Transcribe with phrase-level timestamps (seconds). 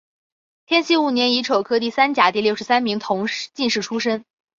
[0.65, 4.25] 天启五年乙丑科第三甲第六十三名同进士出身。